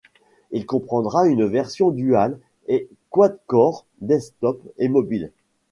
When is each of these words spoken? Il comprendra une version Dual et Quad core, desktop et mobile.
Il 0.49 0.65
comprendra 0.65 1.27
une 1.27 1.45
version 1.45 1.91
Dual 1.91 2.39
et 2.67 2.89
Quad 3.11 3.37
core, 3.45 3.85
desktop 4.01 4.59
et 4.79 4.89
mobile. 4.89 5.31